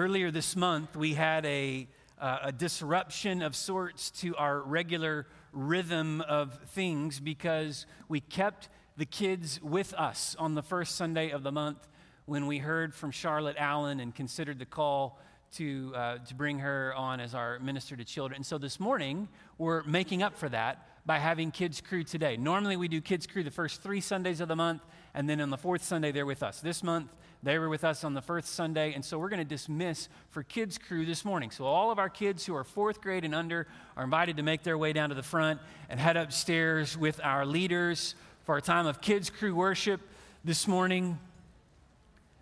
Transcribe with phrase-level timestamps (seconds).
[0.00, 1.86] Earlier this month, we had a,
[2.18, 9.04] uh, a disruption of sorts to our regular rhythm of things because we kept the
[9.04, 11.86] kids with us on the first Sunday of the month
[12.24, 15.20] when we heard from Charlotte Allen and considered the call
[15.56, 18.36] to, uh, to bring her on as our minister to children.
[18.36, 22.38] And so this morning, we're making up for that by having Kids Crew today.
[22.38, 24.80] Normally, we do Kids Crew the first three Sundays of the month,
[25.12, 26.60] and then on the fourth Sunday, they're with us.
[26.60, 29.44] This month, they were with us on the first Sunday, and so we're going to
[29.44, 31.50] dismiss for Kids Crew this morning.
[31.50, 33.66] So, all of our kids who are fourth grade and under
[33.96, 35.58] are invited to make their way down to the front
[35.88, 40.02] and head upstairs with our leaders for a time of Kids Crew worship
[40.44, 41.18] this morning.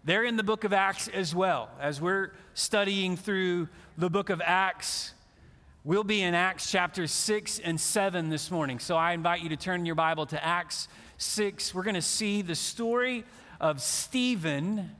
[0.02, 1.70] They're in the book of Acts as well.
[1.80, 5.12] As we're studying through the book of Acts,
[5.84, 8.80] we'll be in Acts chapter 6 and 7 this morning.
[8.80, 11.72] So I invite you to turn your Bible to Acts 6.
[11.72, 13.24] We're going to see the story
[13.60, 14.90] of Stephen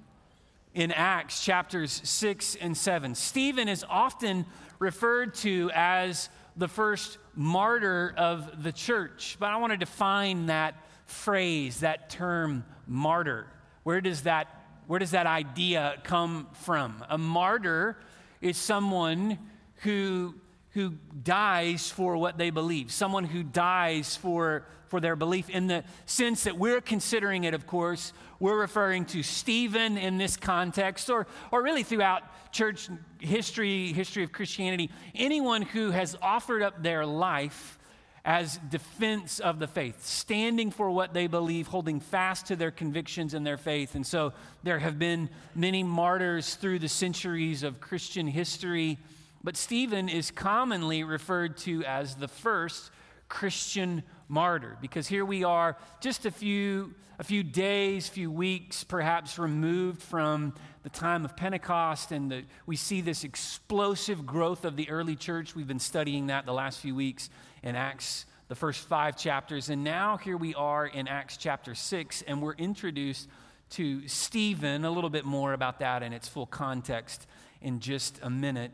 [0.75, 3.15] in Acts chapters 6 and 7.
[3.15, 4.47] Stephen is often
[4.79, 10.75] referred to as the first martyr of the church, but I want to define that
[11.07, 13.47] phrase, that term, martyr.
[13.85, 14.49] Where does that,
[14.87, 17.05] where does that idea come from?
[17.09, 17.97] A martyr
[18.41, 19.39] is someone
[19.83, 20.35] who,
[20.79, 25.85] who dies for what they believe, someone who dies for for their belief in the
[26.07, 31.27] sense that we're considering it, of course, we're referring to Stephen in this context, or,
[31.51, 32.89] or really throughout church
[33.21, 37.79] history, history of Christianity, anyone who has offered up their life
[38.25, 43.35] as defense of the faith, standing for what they believe, holding fast to their convictions
[43.35, 43.95] and their faith.
[43.95, 48.99] And so there have been many martyrs through the centuries of Christian history,
[49.43, 52.91] but Stephen is commonly referred to as the first
[53.29, 59.39] Christian martyr because here we are just a few a few days few weeks perhaps
[59.39, 64.89] removed from the time of pentecost and the, we see this explosive growth of the
[64.89, 65.55] early church.
[65.57, 67.29] We've been studying that the last few weeks
[67.63, 72.23] in acts the first five chapters and now here we are in acts chapter 6
[72.23, 73.29] and we're introduced
[73.71, 77.27] to stephen a little bit more about that in its full context
[77.61, 78.73] in just a minute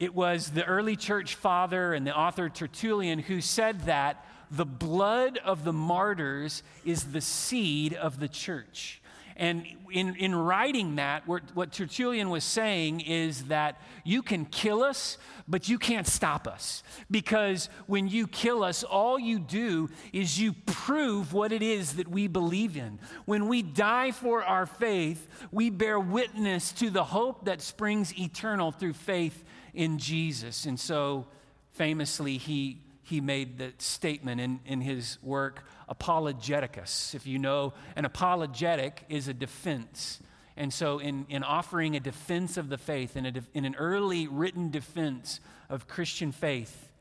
[0.00, 5.38] it was the early church father and the author tertullian who said that the blood
[5.44, 8.99] of the martyrs is the seed of the church.
[9.40, 15.16] And in, in writing that, what Tertullian was saying is that you can kill us,
[15.48, 16.82] but you can't stop us.
[17.10, 22.06] Because when you kill us, all you do is you prove what it is that
[22.06, 22.98] we believe in.
[23.24, 28.72] When we die for our faith, we bear witness to the hope that springs eternal
[28.72, 29.42] through faith
[29.72, 30.66] in Jesus.
[30.66, 31.26] And so,
[31.72, 37.14] famously, he he made the statement in, in his work, Apologeticus.
[37.14, 40.20] If you know, an apologetic is a defense.
[40.56, 43.74] And so, in, in offering a defense of the faith, in, a de, in an
[43.76, 46.92] early written defense of Christian faith,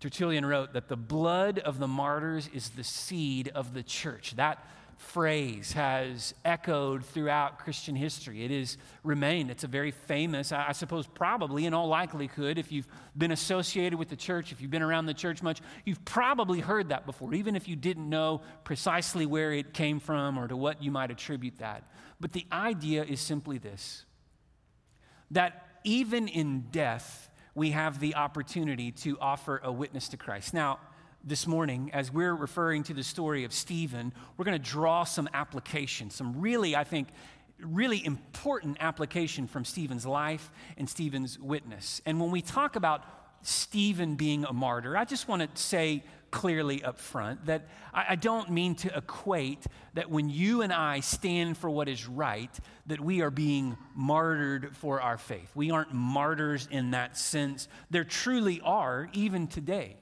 [0.00, 4.34] Tertullian wrote that the blood of the martyrs is the seed of the church.
[4.36, 4.64] That
[5.00, 8.44] phrase has echoed throughout Christian history.
[8.44, 9.50] It has remained.
[9.50, 14.10] It's a very famous, I suppose, probably in all likelihood, if you've been associated with
[14.10, 17.56] the church, if you've been around the church much, you've probably heard that before, even
[17.56, 21.58] if you didn't know precisely where it came from or to what you might attribute
[21.58, 21.82] that.
[22.20, 24.04] But the idea is simply this
[25.30, 30.52] that even in death, we have the opportunity to offer a witness to Christ.
[30.52, 30.78] Now,
[31.24, 35.28] this morning, as we're referring to the story of Stephen, we're going to draw some
[35.34, 37.08] application, some really, I think,
[37.60, 42.00] really important application from Stephen's life and Stephen's witness.
[42.06, 43.04] And when we talk about
[43.42, 48.50] Stephen being a martyr, I just want to say clearly up front that I, don't
[48.50, 52.50] mean to equate that when you and I stand for what is right,
[52.86, 55.50] that we are being martyred for our faith.
[55.56, 57.66] We aren't martyrs in that sense.
[57.90, 59.96] There truly are, even today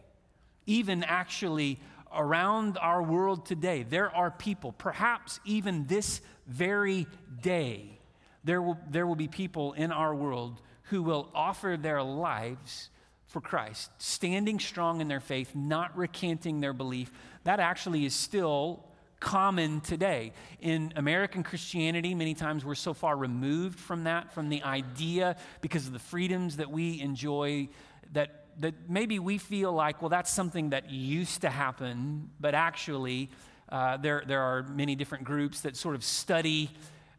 [0.69, 1.81] even actually
[2.15, 7.07] around our world today, there are people, perhaps even this very
[7.43, 7.99] day,
[8.45, 12.91] there will, there will be people in our world who will offer their lives
[13.27, 17.11] for Christ, standing strong in their faith, not recanting their belief.
[17.45, 18.85] That actually is still
[19.21, 20.33] common today.
[20.61, 25.87] In American Christianity, many times we're so far removed from that, from the idea, because
[25.87, 27.69] of the freedoms that we enjoy,
[28.13, 33.31] that that maybe we feel like, well, that's something that used to happen, but actually,
[33.69, 36.71] uh, there, there are many different groups that sort of study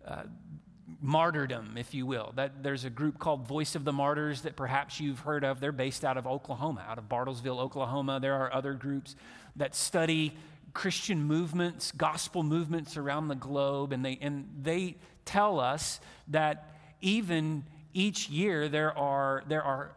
[0.07, 0.23] uh,
[1.01, 2.33] martyrdom, if you will.
[2.35, 5.59] That, there's a group called Voice of the Martyrs that perhaps you've heard of.
[5.59, 8.19] They're based out of Oklahoma, out of Bartlesville, Oklahoma.
[8.19, 9.15] There are other groups
[9.55, 10.35] that study
[10.73, 14.95] Christian movements, gospel movements around the globe, and they, and they
[15.25, 17.63] tell us that even
[17.93, 19.91] each year there are, there are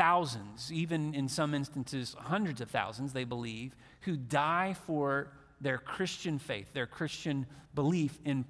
[0.00, 5.30] thousands, even in some instances, hundreds of thousands, they believe, who die for
[5.60, 7.44] their Christian faith, their Christian
[7.74, 8.46] belief in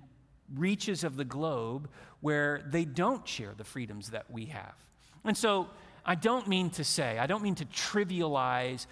[0.55, 1.89] reaches of the globe
[2.21, 4.77] where they don't share the freedoms that we have.
[5.25, 5.67] And so
[6.07, 8.87] I don't mean to say, I don't mean to trivialize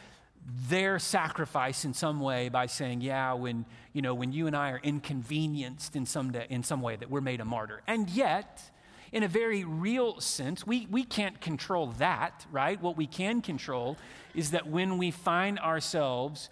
[0.68, 4.70] their sacrifice in some way by saying, yeah, when, you know, when you and I
[4.72, 7.82] are inconvenienced in some, day, in some way that we're made a martyr.
[7.86, 8.68] And yet,
[9.12, 12.80] in a very real sense, we, we can't control that, right?
[12.80, 13.96] What we can control
[14.34, 16.48] is that when we find ourselves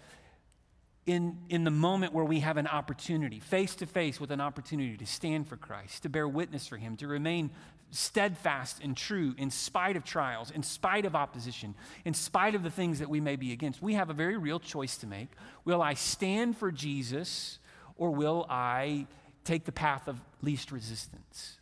[1.05, 4.97] in, in the moment where we have an opportunity, face to face with an opportunity
[4.97, 7.49] to stand for Christ, to bear witness for Him, to remain
[7.91, 11.73] steadfast and true in spite of trials, in spite of opposition,
[12.03, 14.59] in spite of the things that we may be against, we have a very real
[14.59, 15.29] choice to make.
[15.63, 17.59] Will I stand for Jesus
[17.95, 19.07] or will I
[19.45, 21.56] take the path of least resistance?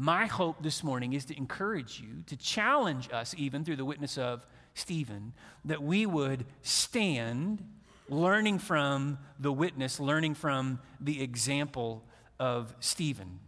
[0.00, 4.16] My hope this morning is to encourage you, to challenge us, even through the witness
[4.16, 5.32] of Stephen,
[5.64, 7.64] that we would stand
[8.08, 12.04] learning from the witness, learning from the example
[12.38, 13.40] of Stephen.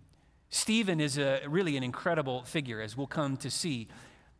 [0.48, 3.86] Stephen is a, really an incredible figure, as we'll come to see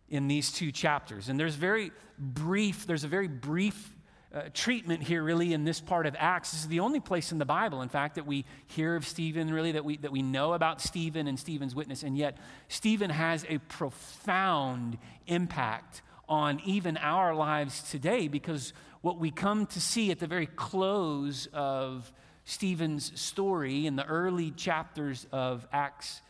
[0.09, 1.29] in these two chapters.
[1.29, 3.95] And there's very brief, there's a very brief
[4.32, 6.53] uh, treatment here, really, in this part of Acts.
[6.53, 9.53] This is the only place in the Bible, in fact, that we hear of Stephen,
[9.53, 12.03] really, that we, that we know about Stephen and Stephen's witness.
[12.03, 12.38] And yet,
[12.69, 19.81] Stephen has a profound impact on even our lives today because what we come to
[19.81, 22.12] see at the very close of
[22.44, 26.21] Stephen's story in the early chapters of Acts,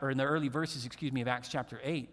[0.00, 2.08] or in the early verses, excuse me, of Acts chapter 8,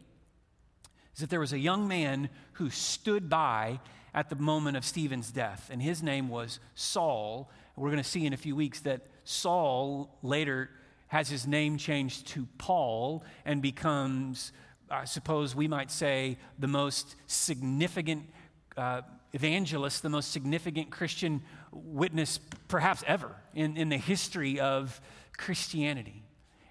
[1.16, 3.80] is that there was a young man who stood by
[4.14, 7.50] at the moment of Stephen's death, and his name was Saul.
[7.76, 10.70] We're going to see in a few weeks that Saul later
[11.08, 14.52] has his name changed to Paul and becomes,
[14.90, 18.30] I suppose we might say, the most significant
[18.78, 19.02] uh,
[19.34, 21.42] evangelist, the most significant Christian
[21.72, 25.00] witness perhaps ever in, in the history of
[25.38, 26.24] Christianity.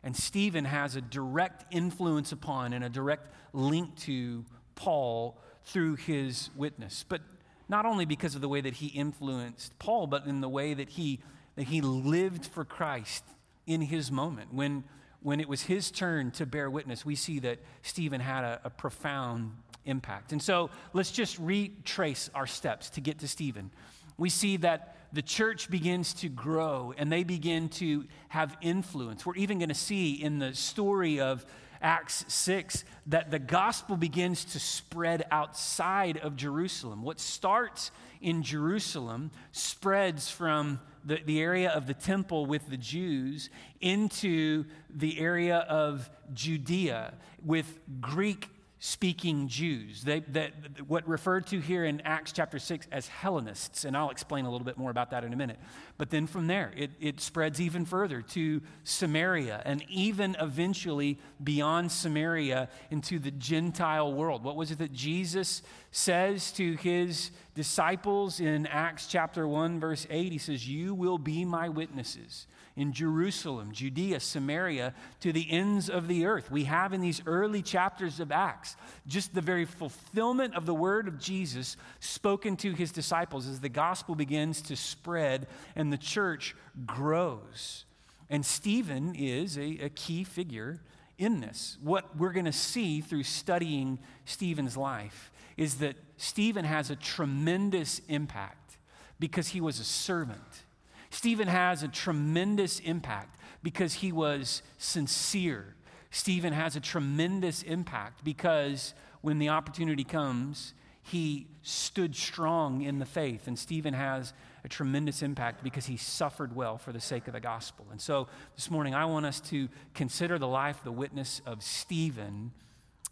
[0.02, 4.44] And Stephen has a direct influence upon and a direct link to
[4.75, 7.04] Paul through his witness.
[7.08, 7.22] But
[7.68, 10.90] not only because of the way that he influenced Paul, but in the way that
[10.90, 11.20] he,
[11.56, 13.24] that he lived for Christ
[13.66, 14.52] in his moment.
[14.52, 14.84] When,
[15.22, 18.70] when it was his turn to bear witness, we see that Stephen had a, a
[18.70, 19.52] profound
[19.84, 20.32] impact.
[20.32, 23.70] And so let's just retrace our steps to get to Stephen.
[24.18, 29.24] We see that the church begins to grow and they begin to have influence.
[29.24, 31.44] We're even going to see in the story of
[31.82, 37.03] Acts 6 that the gospel begins to spread outside of Jerusalem.
[37.03, 37.91] What starts
[38.21, 43.49] in Jerusalem spreads from the, the area of the temple with the Jews
[43.81, 48.49] into the area of Judea with Greek
[48.82, 50.03] speaking Jews.
[50.03, 50.53] They, that,
[50.88, 54.65] what referred to here in Acts chapter 6 as Hellenists, and I'll explain a little
[54.65, 55.59] bit more about that in a minute.
[55.99, 61.93] But then from there, it, it spreads even further to Samaria and even eventually beyond
[61.93, 64.43] Samaria into the Gentile world.
[64.43, 70.32] What was it that Jesus says to his disciples in Acts chapter 1, verse 8?
[70.32, 72.46] He says, You will be my witnesses
[72.81, 76.51] in Jerusalem, Judea, Samaria, to the ends of the earth.
[76.51, 78.75] We have in these early chapters of Acts
[79.06, 83.69] just the very fulfillment of the word of Jesus spoken to his disciples as the
[83.69, 85.46] gospel begins to spread
[85.77, 86.56] and the church
[86.87, 87.84] grows.
[88.31, 90.81] And Stephen is a, a key figure
[91.19, 91.77] in this.
[91.82, 98.01] What we're going to see through studying Stephen's life is that Stephen has a tremendous
[98.08, 98.79] impact
[99.19, 100.65] because he was a servant.
[101.10, 105.74] Stephen has a tremendous impact because he was sincere.
[106.10, 113.06] Stephen has a tremendous impact because when the opportunity comes, he stood strong in the
[113.06, 113.46] faith.
[113.46, 114.32] And Stephen has
[114.64, 117.86] a tremendous impact because he suffered well for the sake of the gospel.
[117.90, 122.52] And so this morning, I want us to consider the life, the witness of Stephen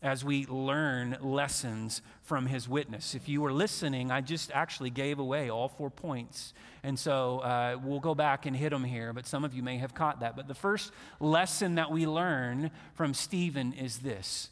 [0.02, 3.14] as we learn lessons from his witness.
[3.14, 6.54] If you were listening, I just actually gave away all four points.
[6.82, 9.78] And so uh, we'll go back and hit them here, but some of you may
[9.78, 10.36] have caught that.
[10.36, 14.50] But the first lesson that we learn from Stephen is this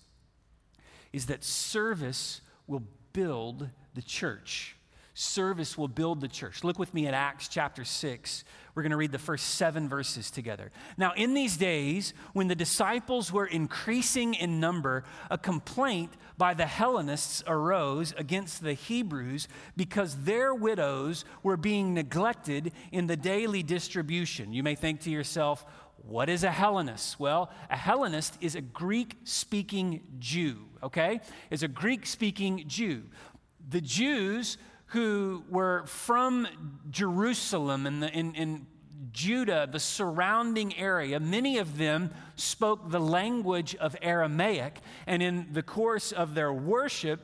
[1.12, 4.76] is that service will build the church
[5.16, 6.62] service will build the church.
[6.62, 8.44] Look with me at Acts chapter 6.
[8.76, 10.71] We're going to read the first seven verses together.
[10.99, 16.66] Now, in these days, when the disciples were increasing in number, a complaint by the
[16.66, 24.52] Hellenists arose against the Hebrews because their widows were being neglected in the daily distribution.
[24.52, 25.64] You may think to yourself,
[26.06, 27.18] what is a Hellenist?
[27.18, 31.21] Well, a Hellenist is a Greek speaking Jew, okay?
[31.49, 33.04] Is a Greek speaking Jew.
[33.71, 36.46] The Jews who were from
[36.90, 38.02] Jerusalem in,
[38.34, 38.66] in
[39.12, 45.62] Judah, the surrounding area, many of them spoke the language of Aramaic, and in the
[45.62, 47.20] course of their worship,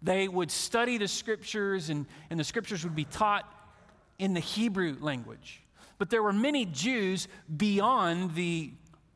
[0.00, 3.52] they would study the scriptures, and, and the scriptures would be taught
[4.18, 5.62] in the Hebrew language.
[5.98, 7.26] But there were many Jews
[7.56, 8.72] beyond the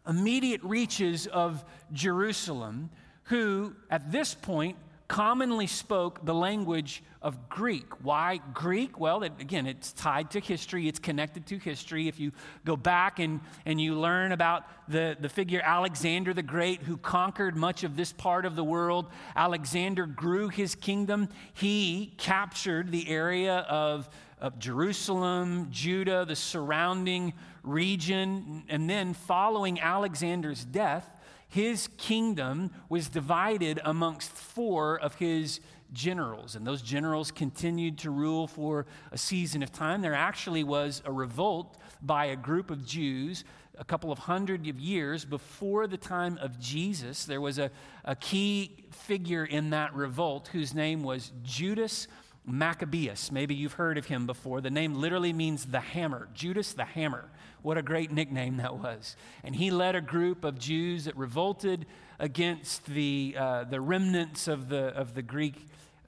[0.06, 2.90] immediate reaches of Jerusalem
[3.24, 4.76] who, at this point,
[5.12, 8.02] commonly spoke the language of Greek.
[8.02, 8.98] Why Greek?
[8.98, 12.08] Well, it, again, it's tied to history, it's connected to history.
[12.08, 12.32] If you
[12.64, 17.56] go back and, and you learn about the, the figure Alexander the Great, who conquered
[17.56, 19.04] much of this part of the world,
[19.36, 21.28] Alexander grew his kingdom.
[21.52, 24.08] He captured the area of,
[24.40, 31.06] of Jerusalem, Judah, the surrounding region, and then following Alexander's death,
[31.52, 35.60] his kingdom was divided amongst four of his
[35.92, 36.56] generals.
[36.56, 40.00] And those generals continued to rule for a season of time.
[40.00, 43.44] There actually was a revolt by a group of Jews
[43.76, 47.26] a couple of hundred of years before the time of Jesus.
[47.26, 47.70] There was a,
[48.06, 52.08] a key figure in that revolt whose name was Judas
[52.46, 53.30] Maccabeus.
[53.30, 54.62] Maybe you've heard of him before.
[54.62, 57.28] The name literally means the hammer, Judas the hammer.
[57.62, 59.16] What a great nickname that was.
[59.44, 61.86] And he led a group of Jews that revolted
[62.18, 65.54] against the, uh, the remnants of the, of the Greek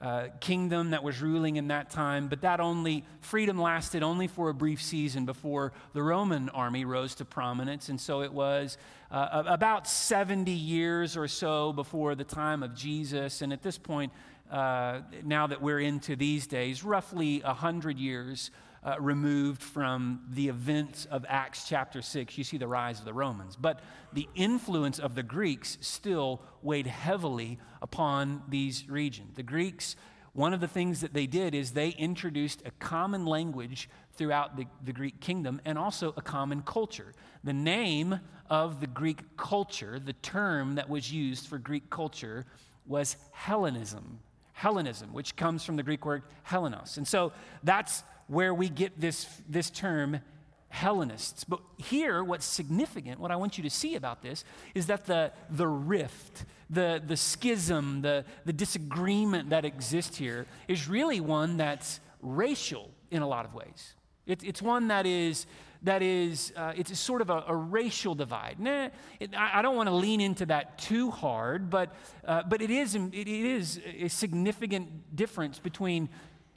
[0.01, 2.27] uh, kingdom that was ruling in that time.
[2.27, 7.15] But that only, freedom lasted only for a brief season before the Roman army rose
[7.15, 7.87] to prominence.
[7.87, 8.77] And so it was
[9.09, 13.41] uh, about 70 years or so before the time of Jesus.
[13.41, 14.11] And at this point,
[14.51, 18.51] uh, now that we're into these days, roughly 100 years
[18.85, 22.37] uh, removed from the events of Acts chapter 6.
[22.37, 23.55] You see the rise of the Romans.
[23.55, 23.79] But
[24.13, 29.35] the influence of the Greeks still weighed heavily upon these regions.
[29.35, 29.95] The Greeks,
[30.33, 34.65] one of the things that they did is they introduced a common language throughout the,
[34.83, 37.13] the Greek kingdom and also a common culture.
[37.43, 38.19] The name
[38.51, 42.45] of the Greek culture, the term that was used for Greek culture,
[42.85, 44.19] was Hellenism.
[44.55, 46.95] Hellenism, which comes from the Greek word Hellenos.
[46.97, 50.21] And so that's where we get this, this term
[50.69, 51.43] Hellenists.
[51.43, 55.31] But here, what's significant, what I want you to see about this, is that the,
[55.49, 61.99] the rift, the, the schism, the, the disagreement that exists here is really one that's
[62.21, 63.93] racial in a lot of ways.
[64.25, 65.45] It, it's one that is,
[65.85, 68.59] that is uh, it's sort of a, a racial divide.
[68.59, 68.89] Nah,
[69.19, 72.71] it, I, I, don't want to lean into that too hard, but, uh, but it,
[72.71, 76.09] is, it is a significant difference between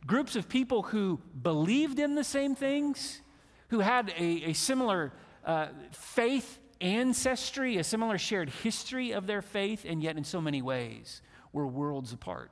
[0.06, 3.20] groups of people who believed in the same things,
[3.68, 5.12] who had a, a similar
[5.44, 10.62] uh, faith ancestry, a similar shared history of their faith, and yet in so many
[10.62, 11.20] ways
[11.52, 12.50] were worlds apart,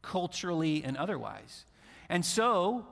[0.00, 1.66] culturally and otherwise.
[2.08, 2.86] And so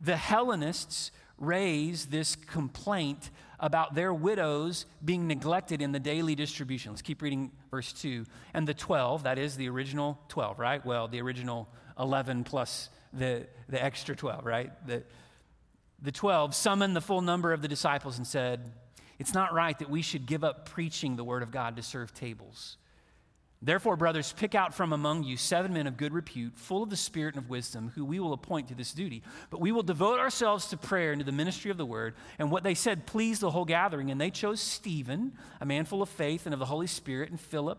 [0.00, 6.92] the Hellenists raise this complaint about their widows being neglected in the daily distribution.
[6.92, 8.24] Let's keep reading verse 2.
[8.54, 10.84] And the 12, that is the original 12, right?
[10.84, 11.68] Well, the original
[11.98, 14.70] 11 plus the, the extra 12, right?
[14.86, 15.02] The,
[16.00, 18.72] the 12 summoned the full number of the disciples and said,
[19.18, 22.14] It's not right that we should give up preaching the word of God to serve
[22.14, 22.76] tables.
[23.62, 26.96] Therefore, brothers, pick out from among you seven men of good repute, full of the
[26.96, 29.22] Spirit and of wisdom, who we will appoint to this duty.
[29.50, 32.14] But we will devote ourselves to prayer and to the ministry of the word.
[32.38, 34.10] And what they said pleased the whole gathering.
[34.10, 37.38] And they chose Stephen, a man full of faith and of the Holy Spirit, and
[37.38, 37.78] Philip,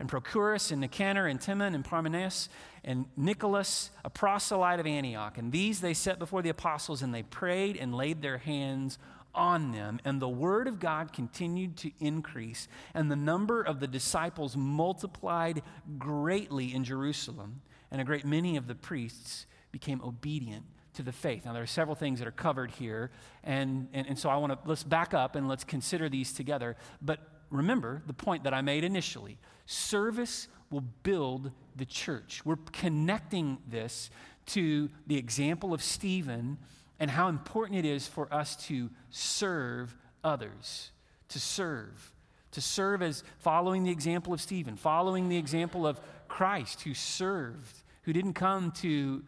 [0.00, 2.48] and Prochorus, and Nicanor, and Timon, and Parmenas,
[2.82, 5.38] and Nicholas, a proselyte of Antioch.
[5.38, 8.98] And these they set before the apostles, and they prayed and laid their hands
[9.34, 10.00] on them.
[10.04, 15.62] And the word of God continued to increase, and the number of the disciples multiplied
[15.98, 21.44] greatly in Jerusalem, and a great many of the priests became obedient to the faith.
[21.44, 23.10] Now, there are several things that are covered here,
[23.44, 26.76] and, and, and so I want to let's back up and let's consider these together.
[27.00, 27.20] But
[27.50, 32.42] remember the point that I made initially service will build the church.
[32.44, 34.10] We're connecting this
[34.46, 36.58] to the example of Stephen
[37.00, 40.90] and how important it is for us to serve others,
[41.30, 42.12] to serve,
[42.52, 47.82] to serve as following the example of Stephen, following the example of Christ who served,
[48.02, 49.22] who didn't come to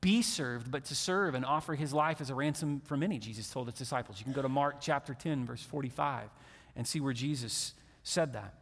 [0.00, 3.50] be served, but to serve and offer his life as a ransom for many, Jesus
[3.50, 4.18] told his disciples.
[4.18, 6.28] You can go to Mark chapter 10, verse 45,
[6.76, 8.54] and see where Jesus said that.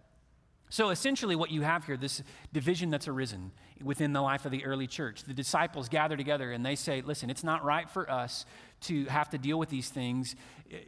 [0.70, 3.52] So essentially, what you have here, this division that's arisen
[3.82, 5.24] within the life of the early church.
[5.24, 8.44] The disciples gather together and they say, Listen, it's not right for us
[8.80, 10.36] to have to deal with these things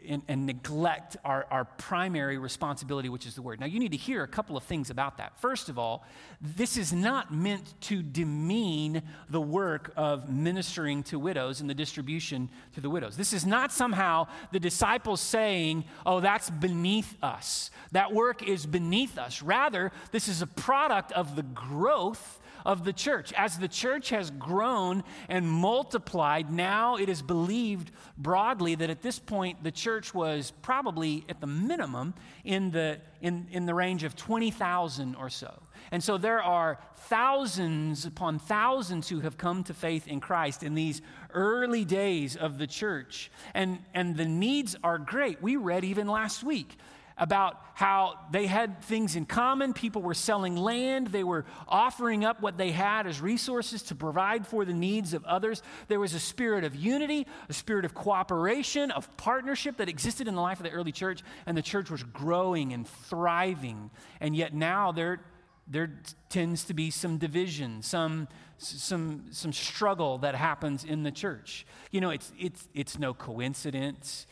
[0.07, 3.61] and, and, neglect our, our primary responsibility, which is the word.
[3.61, 5.41] Now, you need to hear a couple of things about that.
[5.41, 6.05] First of all,
[6.41, 12.51] this is not meant to demean the work of ministering to widows and the distribution
[12.75, 13.17] to the widows.
[13.17, 17.71] This is not somehow the disciples saying, oh, that's beneath us.
[17.93, 19.41] That work is beneath us.
[19.41, 23.33] Rather, this is a product of the growth of the church.
[23.35, 29.19] As the church has grown and multiplied, now it is believed broadly that at this
[29.19, 32.14] point the church was probably at the minimum
[32.45, 35.62] in the, in, in the range of 20,000 or so.
[35.90, 40.75] And so there are thousands upon thousands who have come to faith in Christ in
[40.75, 41.02] these
[41.33, 43.31] early days of the church.
[43.55, 45.43] And, and the needs are great.
[45.43, 46.76] We read even last week
[47.21, 49.75] about how they had things in common.
[49.75, 54.47] People were selling land, they were offering up what they had as resources to provide
[54.47, 55.62] for the needs of others.
[55.89, 60.35] There was a spirit of unity, a spirit of cooperation, of partnership that existed in
[60.35, 63.91] the life of the early church, and the church was growing and thriving.
[64.19, 65.21] And yet now there,
[65.69, 66.00] there
[66.31, 68.29] tends to be some division, some
[68.62, 71.65] some, some struggle that happens in the church.
[71.91, 74.27] You know, it's, it's, it's no coincidence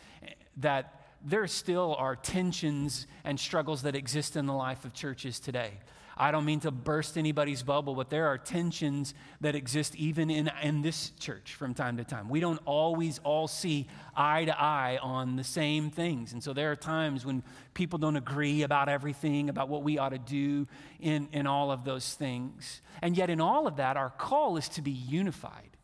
[0.58, 5.72] that there still are tensions and struggles that exist in the life of churches today.
[6.20, 10.50] I don't mean to burst anybody's bubble, but there are tensions that exist even in,
[10.62, 12.28] in this church from time to time.
[12.28, 16.32] We don't always all see eye to eye on the same things.
[16.32, 20.08] And so there are times when people don't agree about everything, about what we ought
[20.08, 20.66] to do
[20.98, 22.82] in, in all of those things.
[23.00, 25.76] And yet, in all of that, our call is to be unified.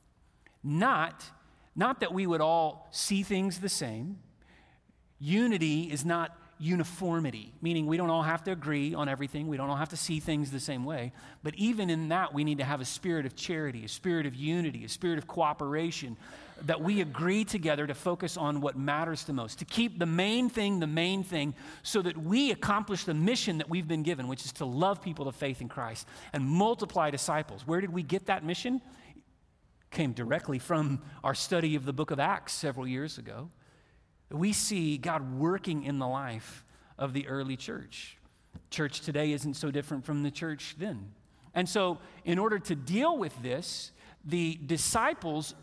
[0.64, 1.24] Not,
[1.76, 4.18] not that we would all see things the same,
[5.18, 9.48] Unity is not uniformity, meaning we don't all have to agree on everything.
[9.48, 11.12] We don't all have to see things the same way.
[11.42, 14.34] But even in that, we need to have a spirit of charity, a spirit of
[14.34, 16.16] unity, a spirit of cooperation,
[16.62, 20.48] that we agree together to focus on what matters the most, to keep the main
[20.48, 24.44] thing the main thing, so that we accomplish the mission that we've been given, which
[24.44, 27.66] is to love people to faith in Christ and multiply disciples.
[27.66, 28.80] Where did we get that mission?
[29.90, 33.50] Came directly from our study of the book of Acts several years ago
[34.34, 36.64] we see God working in the life
[36.98, 38.18] of the early church.
[38.70, 41.12] Church today isn't so different from the church then.
[41.54, 43.92] And so, in order to deal with this,
[44.24, 45.54] the disciples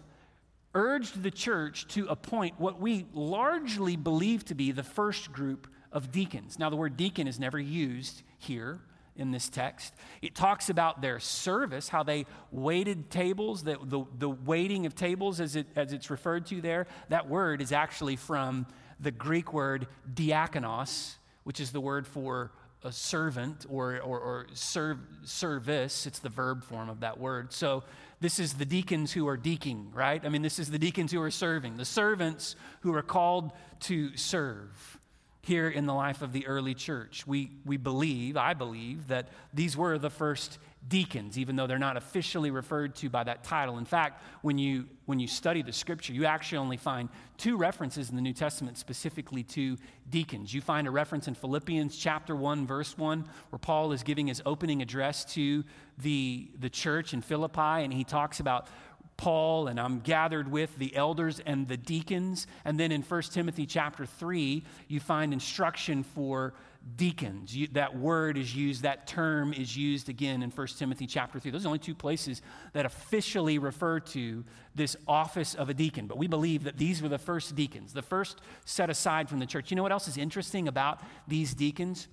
[0.74, 6.12] urged the church to appoint what we largely believe to be the first group of
[6.12, 6.58] deacons.
[6.58, 8.80] Now, the word deacon is never used here
[9.16, 9.94] in this text.
[10.22, 15.40] It talks about their service, how they waited tables, the, the, the waiting of tables
[15.40, 16.88] as, it, as it's referred to there.
[17.10, 18.66] That word is actually from
[19.00, 22.52] the Greek word diakonos, which is the word for
[22.84, 26.08] a servant or, or, or service.
[26.08, 27.54] It's the verb form of that word.
[27.54, 27.84] So
[28.22, 30.24] this is the deacons who are deaking, right?
[30.26, 34.16] I mean, this is the deacons who are serving, the servants who are called to
[34.16, 35.00] serve
[35.42, 37.26] here in the life of the early church.
[37.26, 41.98] We, we believe, I believe, that these were the first deacons, even though they're not
[41.98, 43.78] officially referred to by that title.
[43.78, 48.10] In fact, when you, when you study the scripture, you actually only find two references
[48.10, 49.78] in the New Testament specifically to
[50.10, 50.54] deacons.
[50.54, 54.42] You find a reference in Philippians chapter 1, verse 1, where Paul is giving his
[54.46, 55.64] opening address to
[56.00, 58.68] the, the church in Philippi, and he talks about
[59.22, 62.48] Paul and I'm gathered with the elders and the deacons.
[62.66, 66.56] And then in 1 Timothy chapter 3, you find instruction for
[66.96, 67.56] deacons.
[67.56, 71.52] You, that word is used, that term is used again in 1 Timothy chapter 3.
[71.52, 72.42] Those are only two places
[72.74, 76.08] that officially refer to this office of a deacon.
[76.08, 79.46] But we believe that these were the first deacons, the first set aside from the
[79.46, 79.70] church.
[79.70, 82.08] You know what else is interesting about these deacons?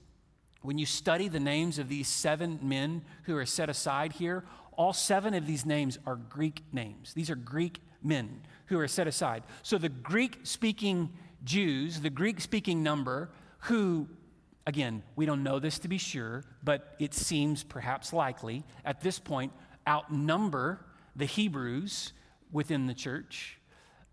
[0.61, 4.45] When you study the names of these seven men who are set aside here,
[4.79, 7.13] all seven of these names are Greek names.
[7.13, 9.43] These are Greek men who are set aside.
[9.65, 11.11] So the Greek speaking
[11.43, 13.31] Jews, the Greek speaking number,
[13.63, 14.09] who,
[14.67, 19.19] again, we don't know this to be sure, but it seems perhaps likely at this
[19.19, 19.53] point,
[19.87, 20.87] outnumber
[21.17, 22.13] the Hebrews
[22.53, 23.59] within the church,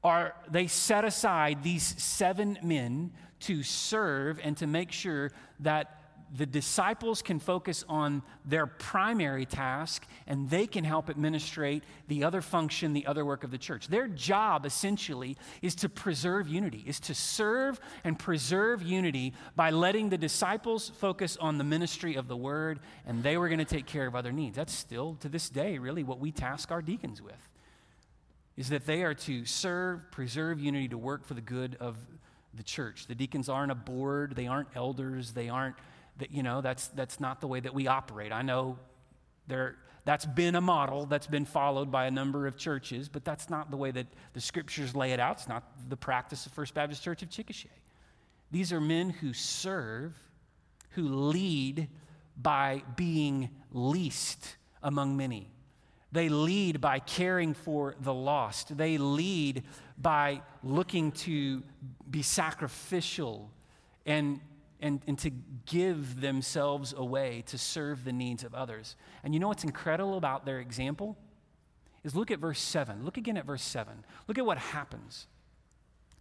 [0.04, 5.94] are they set aside these seven men to serve and to make sure that
[6.33, 12.41] the disciples can focus on their primary task and they can help administrate the other
[12.41, 13.88] function, the other work of the church.
[13.88, 20.09] Their job essentially is to preserve unity, is to serve and preserve unity by letting
[20.09, 23.85] the disciples focus on the ministry of the word and they were going to take
[23.85, 24.55] care of other needs.
[24.55, 27.49] That's still to this day really what we task our deacons with.
[28.57, 31.97] Is that they are to serve, preserve unity, to work for the good of
[32.53, 33.07] the church.
[33.07, 35.75] The deacons aren't a board, they aren't elders, they aren't
[36.17, 38.32] that, you know, that's, that's not the way that we operate.
[38.32, 38.78] I know
[39.47, 39.75] there,
[40.06, 43.71] That's been a model that's been followed by a number of churches, but that's not
[43.71, 45.38] the way that the scriptures lay it out.
[45.38, 47.69] It's not the practice of First Baptist Church of Chickasha.
[48.51, 50.15] These are men who serve,
[50.91, 51.88] who lead
[52.38, 55.49] by being least among many.
[56.12, 58.78] They lead by caring for the lost.
[58.78, 59.63] They lead
[59.97, 61.63] by looking to
[62.08, 63.49] be sacrificial
[64.06, 64.39] and,
[64.81, 65.31] and, and to
[65.65, 68.95] give themselves away to serve the needs of others.
[69.23, 71.17] And you know what's incredible about their example?
[72.03, 73.03] Is look at verse 7.
[73.03, 74.03] Look again at verse 7.
[74.27, 75.27] Look at what happens.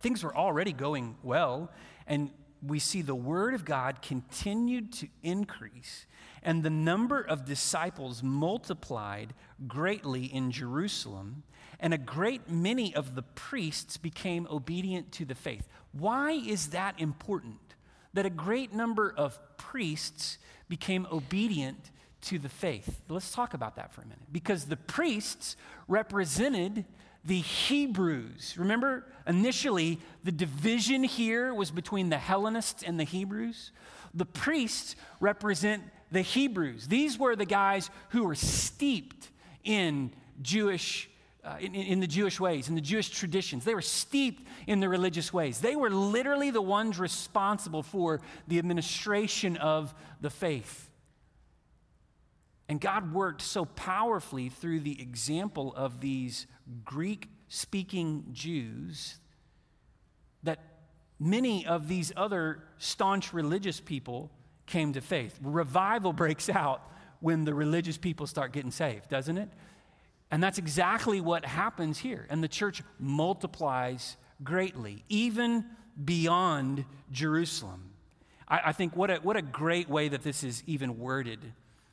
[0.01, 1.71] Things were already going well,
[2.07, 2.31] and
[2.67, 6.07] we see the word of God continued to increase,
[6.43, 9.35] and the number of disciples multiplied
[9.67, 11.43] greatly in Jerusalem,
[11.81, 15.69] and a great many of the priests became obedient to the faith.
[15.93, 17.74] Why is that important?
[18.15, 21.91] That a great number of priests became obedient
[22.23, 23.03] to the faith.
[23.09, 24.33] Let's talk about that for a minute.
[24.33, 25.57] Because the priests
[25.89, 26.85] represented
[27.25, 28.55] the Hebrews.
[28.59, 33.73] Remember, initially, the division here was between the Hellenists and the Hebrews.
[34.13, 36.89] The priests represent the Hebrews.
[36.89, 39.31] These were the guys who were steeped
[39.65, 41.11] in Jewish.
[41.45, 43.67] Uh, in, in the Jewish ways, in the Jewish traditions.
[43.67, 45.59] They were steeped in the religious ways.
[45.59, 50.89] They were literally the ones responsible for the administration of the faith.
[52.67, 56.47] And God worked so powerfully through the example of these
[56.83, 59.17] Greek speaking Jews
[60.45, 60.61] that
[61.21, 64.31] many of these other staunch religious people
[64.65, 65.39] came to faith.
[65.43, 66.81] Revival breaks out
[67.21, 69.51] when the religious people start getting saved, doesn't it?
[70.35, 72.27] And that's exactly what happens here.
[72.29, 75.65] And the church multiplies greatly, even
[76.05, 77.91] beyond Jerusalem.
[78.49, 81.39] I, I think what a, what a great way that this is even worded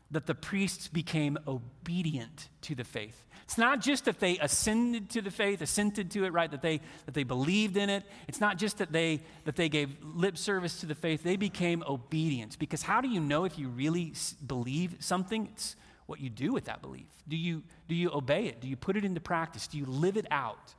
[0.09, 3.23] that the priests became obedient to the faith.
[3.43, 6.49] It's not just that they ascended to the faith, assented to it, right?
[6.49, 8.03] That they that they believed in it.
[8.27, 11.21] It's not just that they that they gave lip service to the faith.
[11.21, 12.57] They became obedient.
[12.57, 14.13] Because how do you know if you really
[14.47, 15.47] believe something?
[15.53, 15.75] It's
[16.11, 17.07] what you do with that belief.
[17.27, 18.59] Do you do you obey it?
[18.59, 19.65] Do you put it into practice?
[19.65, 20.75] Do you live it out?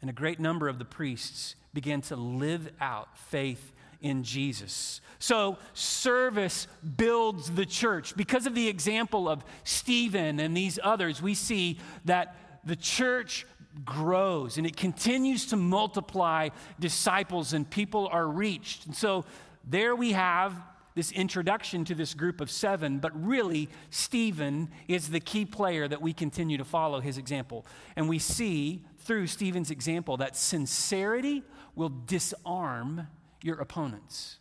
[0.00, 5.00] And a great number of the priests began to live out faith in Jesus.
[5.20, 6.66] So, service
[6.96, 8.16] builds the church.
[8.16, 13.46] Because of the example of Stephen and these others, we see that the church
[13.84, 16.48] grows and it continues to multiply
[16.80, 18.86] disciples and people are reached.
[18.86, 19.24] And so,
[19.64, 20.60] there we have
[20.98, 26.02] this introduction to this group of seven, but really, Stephen is the key player that
[26.02, 27.64] we continue to follow his example.
[27.94, 31.44] And we see through Stephen's example that sincerity
[31.76, 33.06] will disarm
[33.44, 34.38] your opponents.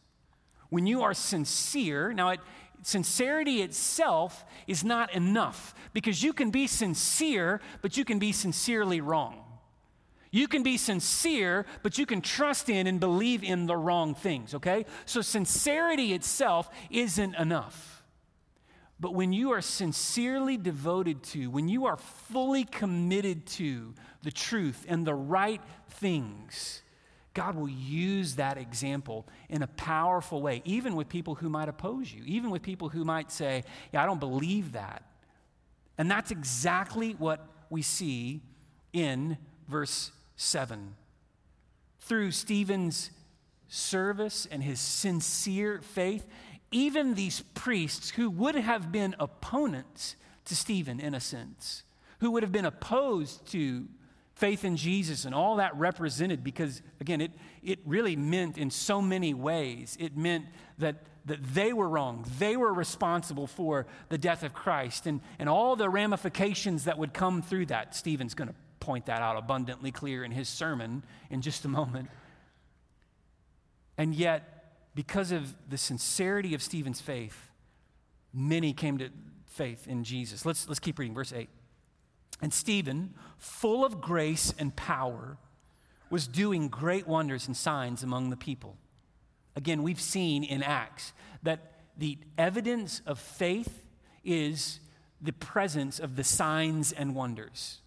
[0.69, 2.39] When you are sincere, now it,
[2.81, 8.99] sincerity itself is not enough because you can be sincere, but you can be sincerely
[8.99, 9.46] wrong.
[10.31, 14.53] You can be sincere, but you can trust in and believe in the wrong things,
[14.55, 14.85] okay?
[15.05, 18.03] So sincerity itself isn't enough.
[18.99, 24.85] But when you are sincerely devoted to, when you are fully committed to the truth
[24.87, 26.81] and the right things,
[27.35, 32.11] God will use that example in a powerful way, even with people who might oppose
[32.11, 33.63] you, even with people who might say,
[33.93, 35.03] Yeah, I don't believe that.
[35.99, 38.41] And that's exactly what we see
[38.91, 39.37] in
[39.67, 40.95] verse 7.
[41.99, 43.11] Through Stephen's
[43.67, 46.25] service and his sincere faith,
[46.71, 51.83] even these priests who would have been opponents to Stephen in a sense,
[52.19, 53.87] who would have been opposed to
[54.35, 57.31] faith in Jesus and all that represented, because again, it,
[57.63, 60.45] it really meant in so many ways, it meant
[60.77, 62.25] that, that they were wrong.
[62.37, 67.13] They were responsible for the death of Christ and, and all the ramifications that would
[67.13, 67.95] come through that.
[67.95, 68.55] Stephen's going to
[68.87, 72.07] point that out abundantly clear in his sermon in just a moment.
[73.97, 77.51] And yet, because of the sincerity of Stephen's faith,
[78.33, 79.09] many came to
[79.45, 80.45] faith in Jesus.
[80.45, 81.49] Let's, let's keep reading, verse 8.
[82.41, 85.37] And Stephen, full of grace and power,
[86.09, 88.77] was doing great wonders and signs among the people.
[89.57, 91.11] Again, we've seen in Acts
[91.43, 93.85] that the evidence of faith
[94.23, 94.79] is
[95.21, 97.81] the presence of the signs and wonders.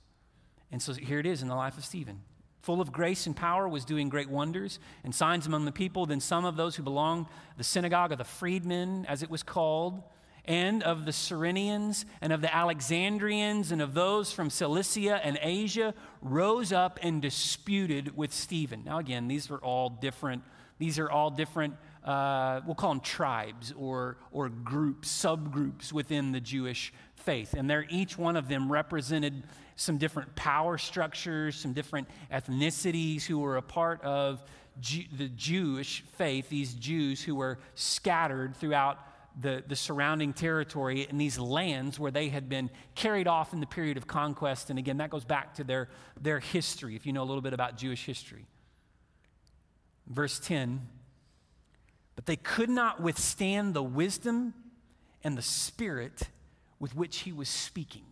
[0.72, 2.20] And so here it is in the life of Stephen.
[2.62, 6.06] Full of grace and power, was doing great wonders and signs among the people.
[6.06, 10.02] Then some of those who belonged the synagogue of the freedmen, as it was called,
[10.44, 15.94] and of the Cyrenians and of the Alexandrians and of those from Cilicia and Asia
[16.22, 18.82] rose up and disputed with Stephen.
[18.84, 20.42] Now, again, these are all different
[20.80, 26.40] These are all different, uh, we'll call them tribes or, or groups, subgroups within the
[26.40, 27.52] Jewish faith.
[27.52, 29.44] And they're, each one of them represented
[29.80, 34.42] some different power structures, some different ethnicities who were a part of
[35.16, 38.98] the Jewish faith, these Jews who were scattered throughout
[39.40, 43.66] the, the surrounding territory in these lands where they had been carried off in the
[43.66, 44.68] period of conquest.
[44.68, 45.88] And again, that goes back to their,
[46.20, 48.44] their history, if you know a little bit about Jewish history.
[50.06, 50.86] Verse 10
[52.16, 54.52] But they could not withstand the wisdom
[55.24, 56.28] and the spirit
[56.78, 58.04] with which he was speaking.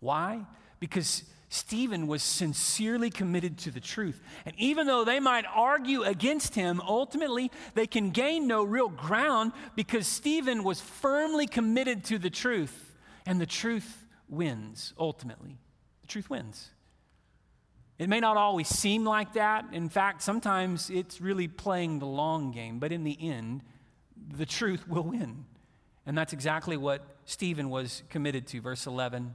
[0.00, 0.44] Why?
[0.80, 4.22] Because Stephen was sincerely committed to the truth.
[4.46, 9.52] And even though they might argue against him, ultimately they can gain no real ground
[9.74, 12.94] because Stephen was firmly committed to the truth.
[13.26, 15.58] And the truth wins, ultimately.
[16.02, 16.70] The truth wins.
[17.98, 19.66] It may not always seem like that.
[19.72, 22.78] In fact, sometimes it's really playing the long game.
[22.78, 23.62] But in the end,
[24.36, 25.44] the truth will win.
[26.06, 28.60] And that's exactly what Stephen was committed to.
[28.60, 29.34] Verse 11.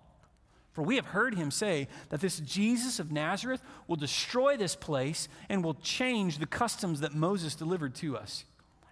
[0.73, 5.27] For we have heard him say that this Jesus of Nazareth will destroy this place
[5.49, 8.45] and will change the customs that Moses delivered to us.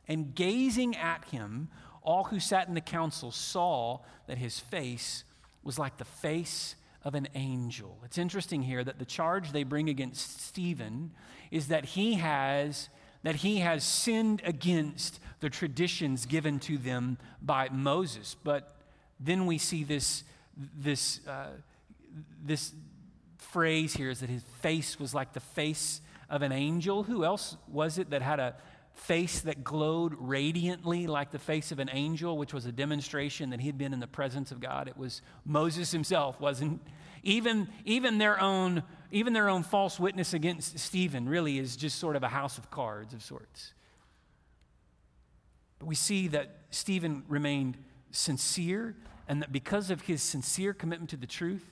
[0.07, 1.69] And gazing at him,
[2.01, 5.23] all who sat in the council saw that his face
[5.63, 7.97] was like the face of an angel.
[8.03, 11.11] It's interesting here that the charge they bring against Stephen
[11.51, 12.89] is that he has
[13.21, 18.35] that he has sinned against the traditions given to them by Moses.
[18.43, 18.75] But
[19.19, 20.23] then we see this
[20.77, 21.47] this uh,
[22.43, 22.73] this
[23.37, 27.03] phrase here is that his face was like the face of an angel.
[27.03, 28.55] Who else was it that had a
[28.93, 33.59] face that glowed radiantly like the face of an angel, which was a demonstration that
[33.59, 34.87] he had been in the presence of God?
[34.87, 36.81] It was Moses himself, wasn't
[37.23, 42.15] even even their own even their own false witness against Stephen really is just sort
[42.15, 43.73] of a house of cards of sorts.
[45.79, 47.77] But we see that Stephen remained
[48.11, 48.95] sincere
[49.27, 51.71] and that because of his sincere commitment to the truth,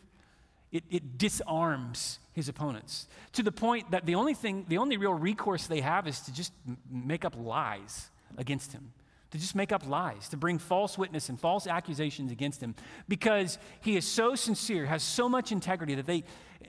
[0.71, 5.13] it, it disarms his opponents to the point that the only thing, the only real
[5.13, 8.91] recourse they have is to just m- make up lies against him,
[9.31, 12.75] to just make up lies, to bring false witness and false accusations against him
[13.07, 16.23] because he is so sincere, has so much integrity that they,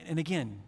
[0.07, 0.61] and again,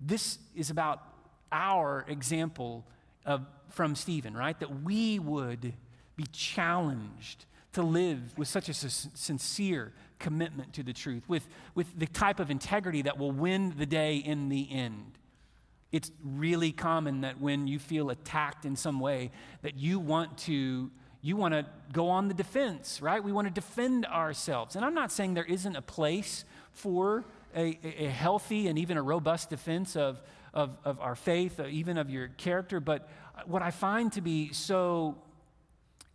[0.00, 1.02] this is about
[1.50, 2.86] our example
[3.24, 4.58] of, from Stephen, right?
[4.60, 5.72] That we would
[6.16, 12.06] be challenged to live with such a sincere commitment to the truth, with, with the
[12.06, 15.18] type of integrity that will win the day in the end.
[15.92, 19.30] It's really common that when you feel attacked in some way,
[19.62, 20.90] that you want to
[21.24, 23.24] you want to go on the defense, right?
[23.24, 24.76] We want to defend ourselves.
[24.76, 27.24] And I'm not saying there isn't a place for
[27.56, 30.20] a, a healthy and even a robust defense of,
[30.52, 32.78] of, of our faith, even of your character.
[32.78, 33.08] But
[33.46, 35.16] what I find to be so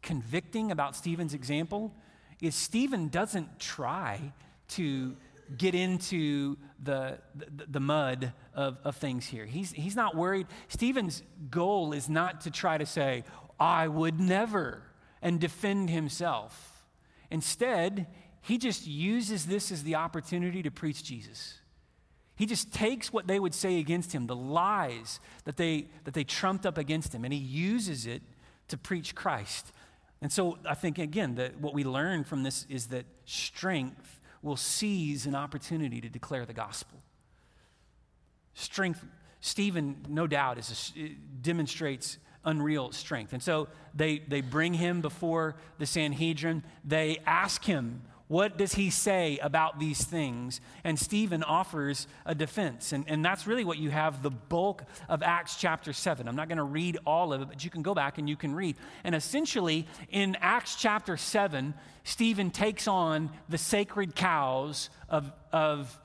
[0.01, 1.93] convicting about Stephen's example
[2.41, 4.33] is Stephen doesn't try
[4.69, 5.15] to
[5.57, 9.45] get into the, the, the, mud of, of things here.
[9.45, 10.47] He's, he's not worried.
[10.67, 13.23] Stephen's goal is not to try to say,
[13.59, 14.83] I would never,
[15.21, 16.85] and defend himself.
[17.31, 18.07] Instead,
[18.41, 21.59] he just uses this as the opportunity to preach Jesus.
[22.35, 26.23] He just takes what they would say against him, the lies that they, that they
[26.23, 28.21] trumped up against him, and he uses it
[28.69, 29.73] to preach Christ.
[30.21, 34.57] And so I think, again, that what we learn from this is that strength will
[34.57, 36.99] seize an opportunity to declare the gospel.
[38.53, 39.05] Strength,
[39.39, 41.09] Stephen, no doubt, is a,
[41.41, 43.33] demonstrates unreal strength.
[43.33, 46.63] And so they, they bring him before the Sanhedrin.
[46.83, 50.61] They ask him, what does he say about these things?
[50.83, 52.93] And Stephen offers a defense.
[52.93, 56.27] And, and that's really what you have the bulk of Acts chapter 7.
[56.27, 58.35] I'm not going to read all of it, but you can go back and you
[58.35, 58.75] can read.
[59.03, 65.99] And essentially, in Acts chapter 7, Stephen takes on the sacred cows of, of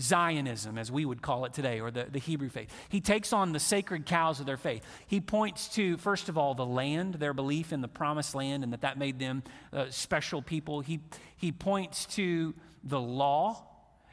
[0.00, 2.70] Zionism, as we would call it today, or the, the Hebrew faith.
[2.88, 4.82] He takes on the sacred cows of their faith.
[5.06, 8.72] He points to, first of all, the land, their belief in the promised land, and
[8.72, 10.80] that that made them uh, special people.
[10.80, 11.00] He,
[11.36, 13.64] he points to the law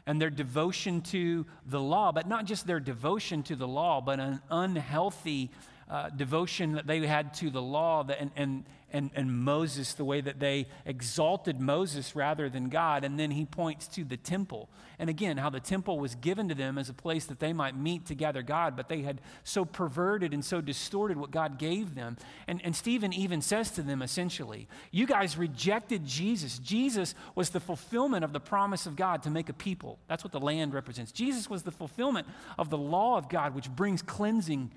[0.07, 4.19] and their devotion to the law, but not just their devotion to the law, but
[4.19, 5.49] an unhealthy
[5.89, 10.05] uh, devotion that they had to the law that, and, and, and, and Moses, the
[10.05, 13.03] way that they exalted Moses rather than God.
[13.03, 14.69] And then he points to the temple.
[14.99, 17.75] And again, how the temple was given to them as a place that they might
[17.75, 22.15] meet together God, but they had so perverted and so distorted what God gave them.
[22.47, 26.59] And, and Stephen even says to them essentially, You guys rejected Jesus.
[26.59, 29.99] Jesus was the fulfillment of the promise of God to make a people.
[30.07, 31.11] That's what the land represents.
[31.11, 34.71] Jesus was the fulfillment of the law of God, which brings cleansing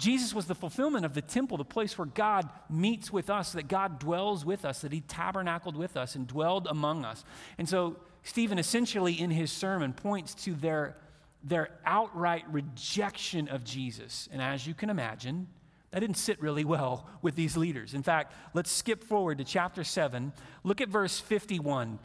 [0.00, 3.68] Jesus was the fulfillment of the temple, the place where God meets with us, that
[3.68, 7.22] God dwells with us, that He tabernacled with us and dwelled among us.
[7.58, 10.96] And so, Stephen essentially in his sermon points to their,
[11.42, 14.28] their outright rejection of Jesus.
[14.32, 15.48] And as you can imagine,
[15.90, 17.94] that didn't sit really well with these leaders.
[17.94, 20.32] In fact, let's skip forward to chapter 7.
[20.62, 21.98] Look at verse 51.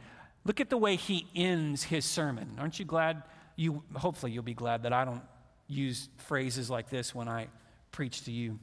[0.44, 2.56] Look at the way he ends his sermon.
[2.58, 3.22] Aren't you glad?
[3.56, 5.22] You, hopefully, you'll be glad that I don't
[5.68, 7.48] use phrases like this when I
[7.96, 8.58] preach to you.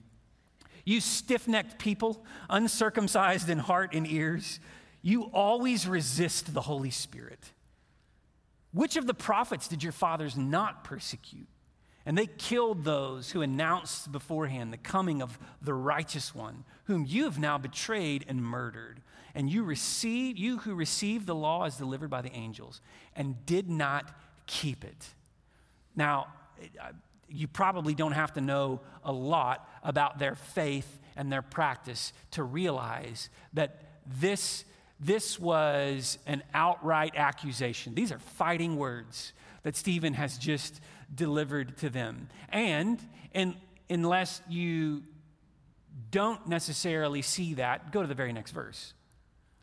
[0.85, 4.59] You stiff necked people, uncircumcised in heart and ears,
[5.01, 7.51] you always resist the Holy Spirit.
[8.73, 11.47] Which of the prophets did your fathers not persecute?
[12.05, 17.23] And they killed those who announced beforehand the coming of the righteous one, whom you
[17.23, 19.01] have now betrayed and murdered.
[19.33, 22.81] And you receive, you who received the law as delivered by the angels,
[23.15, 24.15] and did not
[24.45, 25.07] keep it.
[25.95, 26.27] Now,
[27.33, 32.43] you probably don't have to know a lot about their faith and their practice to
[32.43, 34.65] realize that this,
[34.99, 37.95] this was an outright accusation.
[37.95, 40.79] These are fighting words that Stephen has just
[41.13, 42.29] delivered to them.
[42.49, 42.99] And,
[43.33, 43.55] and
[43.89, 45.03] unless you
[46.11, 48.93] don't necessarily see that, go to the very next verse.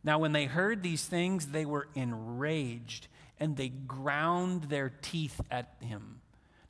[0.03, 5.75] Now, when they heard these things, they were enraged and they ground their teeth at
[5.81, 6.20] him.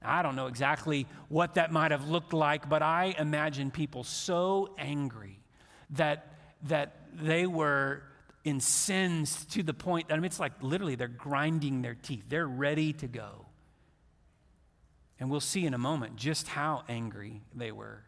[0.02, 4.74] I don't know exactly what that might have looked like, but I imagine people so
[4.78, 5.38] angry
[5.90, 6.34] that,
[6.64, 8.02] that they were
[8.44, 12.24] incensed to the point that I mean, it's like literally they're grinding their teeth.
[12.28, 13.46] They're ready to go.
[15.18, 18.04] And we'll see in a moment just how angry they were.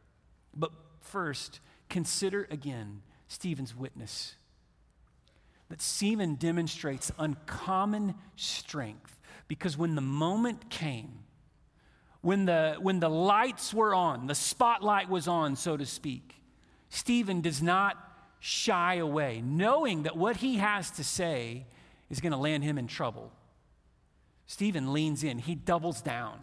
[0.55, 4.37] But first, consider again Stephen's witness.
[5.69, 11.21] That Stephen demonstrates uncommon strength because when the moment came,
[12.23, 16.37] when the, when the lights were on, the spotlight was on, so to speak,
[16.89, 17.97] Stephen does not
[18.39, 21.67] shy away, knowing that what he has to say
[22.11, 23.33] is going to land him in trouble.
[24.47, 26.39] Stephen leans in, he doubles down,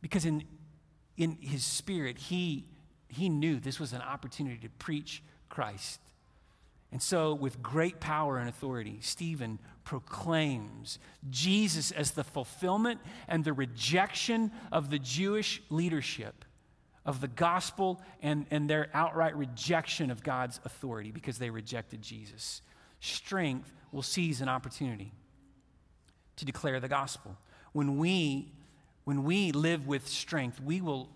[0.00, 0.42] because in,
[1.16, 2.64] in his spirit, he,
[3.08, 6.00] he knew this was an opportunity to preach Christ.
[6.92, 10.98] And so, with great power and authority, Stephen proclaims
[11.30, 16.44] Jesus as the fulfillment and the rejection of the Jewish leadership
[17.04, 22.62] of the gospel and, and their outright rejection of God's authority because they rejected Jesus.
[23.00, 25.12] Strength will seize an opportunity
[26.36, 27.36] to declare the gospel.
[27.72, 28.52] When we,
[29.04, 31.08] when we live with strength, we will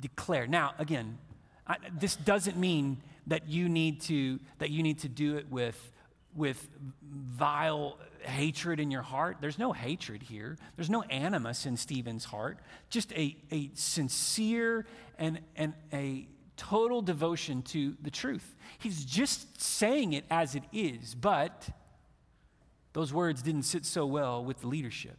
[0.00, 0.46] declare.
[0.46, 1.18] Now, again,
[1.66, 5.92] I, this doesn't mean that you need to, that you need to do it with
[6.34, 6.68] with
[7.02, 9.38] vile hatred in your heart.
[9.40, 12.58] There's no hatred here, there's no animus in Stephen's heart,
[12.90, 14.86] just a, a sincere
[15.18, 18.54] and, and a total devotion to the truth.
[18.78, 21.68] He's just saying it as it is, but
[22.92, 25.16] those words didn't sit so well with the leadership.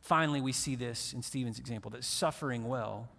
[0.00, 3.10] Finally, we see this in Stephen's example that suffering well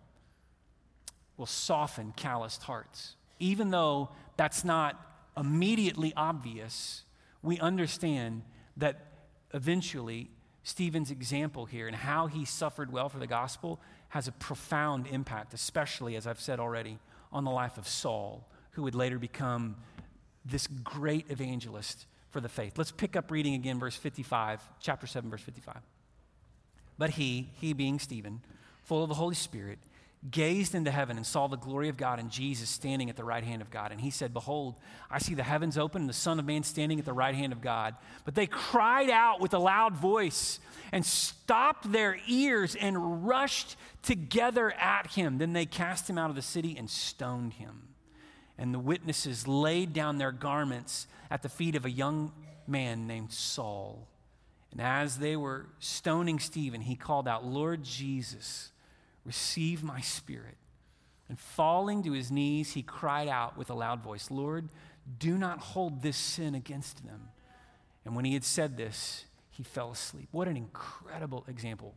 [1.39, 3.15] will soften calloused hearts.
[3.39, 4.99] Even though that's not
[5.37, 7.03] immediately obvious,
[7.41, 8.43] we understand
[8.75, 9.05] that
[9.53, 10.29] eventually
[10.63, 15.53] Stephen's example here and how he suffered well for the gospel has a profound impact,
[15.53, 16.99] especially, as I've said already,
[17.31, 19.77] on the life of Saul, who would later become
[20.43, 22.77] this great evangelist for the faith.
[22.77, 25.77] Let's pick up reading again, verse 55, chapter 7, verse 55.
[26.97, 28.41] But he, he being Stephen,
[28.83, 29.79] full of the Holy Spirit,
[30.31, 33.43] gazed into heaven and saw the glory of God and Jesus standing at the right
[33.43, 33.91] hand of God.
[33.91, 34.75] And he said, Behold,
[35.09, 37.53] I see the heavens open and the Son of Man standing at the right hand
[37.53, 37.95] of God.
[38.25, 40.59] But they cried out with a loud voice
[40.91, 45.37] and stopped their ears and rushed together at him.
[45.37, 47.83] Then they cast him out of the city and stoned him.
[48.57, 52.33] And the witnesses laid down their garments at the feet of a young
[52.67, 54.05] man named Saul.
[54.71, 58.71] And as they were stoning Stephen, he called out, Lord Jesus,
[59.29, 60.57] Receive my spirit.
[61.27, 64.69] And falling to his knees, he cried out with a loud voice, Lord,
[65.19, 67.29] do not hold this sin against them.
[68.05, 70.29] And when he had said this, he fell asleep.
[70.31, 71.93] What an incredible example.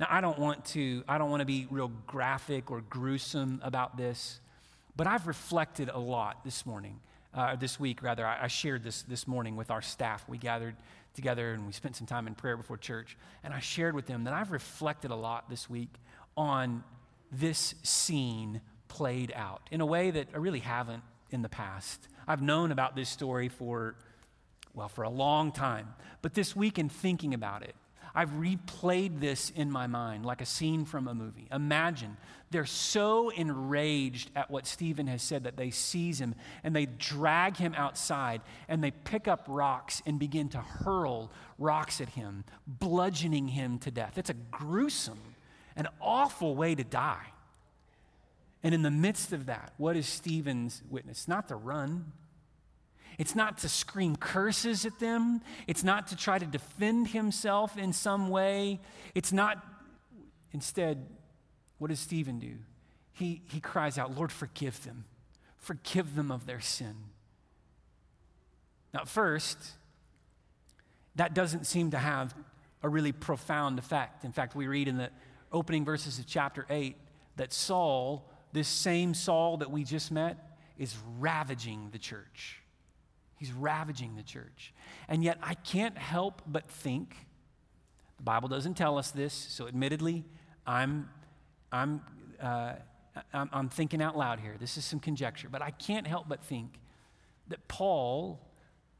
[0.00, 3.96] Now, I don't want to, I don't want to be real graphic or gruesome about
[3.96, 4.40] this,
[4.96, 6.98] but I've reflected a lot this morning,
[7.32, 8.26] uh, this week, rather.
[8.26, 10.28] I, I shared this this morning with our staff.
[10.28, 10.74] We gathered
[11.14, 13.16] together and we spent some time in prayer before church.
[13.44, 15.90] And I shared with them that I've reflected a lot this week
[16.36, 16.84] on
[17.30, 22.08] this scene played out in a way that I really haven't in the past.
[22.28, 23.96] I've known about this story for,
[24.74, 25.94] well, for a long time.
[26.20, 27.74] But this week, in thinking about it,
[28.14, 31.48] I've replayed this in my mind like a scene from a movie.
[31.50, 32.18] Imagine
[32.50, 37.56] they're so enraged at what Stephen has said that they seize him and they drag
[37.56, 43.48] him outside and they pick up rocks and begin to hurl rocks at him, bludgeoning
[43.48, 44.18] him to death.
[44.18, 45.31] It's a gruesome
[45.76, 47.26] and awful way to die.
[48.62, 51.26] And in the midst of that, what is Stephen's witness?
[51.26, 52.12] Not to run,
[53.18, 55.42] it's not to scream curses at them.
[55.66, 58.80] It's not to try to defend himself in some way.
[59.14, 59.64] It's not,
[60.52, 61.06] instead,
[61.78, 62.54] what does Stephen do?
[63.12, 65.04] He, he cries out, Lord, forgive them.
[65.58, 66.94] Forgive them of their sin.
[68.94, 69.58] Now, first,
[71.16, 72.34] that doesn't seem to have
[72.82, 74.24] a really profound effect.
[74.24, 75.10] In fact, we read in the
[75.52, 76.96] opening verses of chapter 8
[77.36, 82.60] that Saul, this same Saul that we just met, is ravaging the church.
[83.36, 84.72] He's ravaging the church.
[85.08, 87.16] And yet, I can't help but think
[88.22, 90.24] the Bible doesn't tell us this, so admittedly,
[90.64, 91.08] I'm,
[91.72, 92.00] I'm,
[92.40, 92.74] uh,
[93.32, 94.54] I'm, I'm thinking out loud here.
[94.60, 96.78] This is some conjecture, but I can't help but think
[97.48, 98.40] that Paul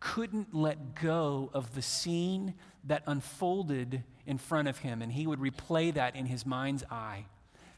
[0.02, 5.38] couldn't let go of the scene that unfolded in front of him, and he would
[5.38, 7.24] replay that in his mind's eye,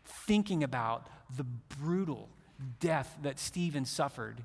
[0.05, 1.07] thinking about
[1.37, 2.31] the brutal
[2.81, 4.43] death that Stephen suffered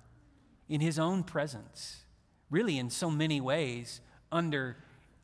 [0.67, 2.03] in his own presence
[2.49, 4.01] really in so many ways
[4.31, 4.75] under,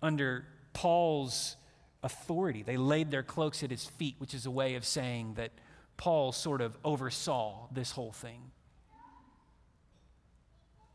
[0.02, 1.58] under Paul's
[2.04, 2.64] authority.
[2.64, 5.52] They laid their cloaks at his feet, which is a way of saying that
[5.98, 8.52] Paul sort of oversaw this whole thing.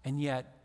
[0.05, 0.60] And yet,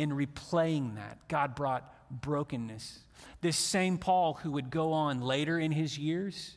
[0.00, 3.00] in replaying that, God brought brokenness.
[3.42, 6.56] This same Paul who would go on later in his years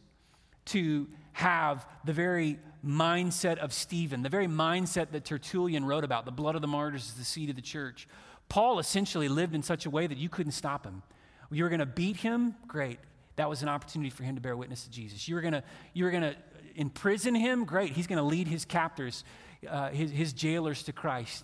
[0.68, 6.32] to have the very mindset of Stephen, the very mindset that Tertullian wrote about the
[6.32, 8.08] blood of the martyrs is the seed of the church.
[8.48, 11.04] Paul essentially lived in such a way that you couldn't stop him.
[11.52, 13.00] You were going to beat him, great.
[13.36, 15.28] That was an opportunity for him to bear witness to Jesus.
[15.28, 15.64] You were going to,
[15.94, 16.36] you were going to
[16.76, 17.92] imprison him, great.
[17.92, 19.26] He's going to lead his captors,
[19.70, 21.44] uh, his, his jailers to Christ.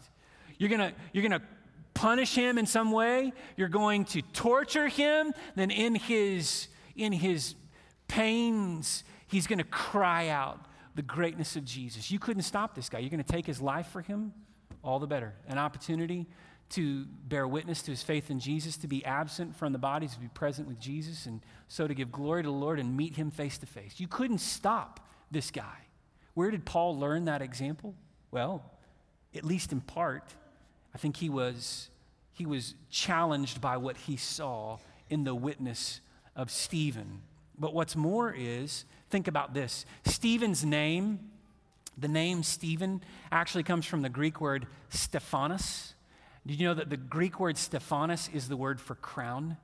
[0.57, 1.45] You're going to, you're going to
[1.99, 3.33] punish him in some way.
[3.57, 5.33] You're going to torture him.
[5.55, 7.55] Then in his, in his
[8.07, 12.09] pains, he's going to cry out the greatness of Jesus.
[12.09, 12.99] You couldn't stop this guy.
[12.99, 14.33] You're going to take his life for him.
[14.81, 15.33] All the better.
[15.49, 16.25] An opportunity
[16.69, 20.19] to bear witness to his faith in Jesus, to be absent from the body, to
[20.21, 23.29] be present with Jesus, and so to give glory to the Lord and meet him
[23.29, 23.95] face to face.
[23.97, 25.87] You couldn't stop this guy.
[26.33, 27.93] Where did Paul learn that example?
[28.31, 28.63] Well,
[29.35, 30.33] at least in part,
[30.93, 31.89] I think he was,
[32.33, 34.77] he was challenged by what he saw
[35.09, 36.01] in the witness
[36.35, 37.21] of Stephen.
[37.57, 41.19] But what's more is, think about this Stephen's name,
[41.97, 45.93] the name Stephen, actually comes from the Greek word Stephanos
[46.49, 49.57] did you know that the Greek word Stephanos is the word for crown?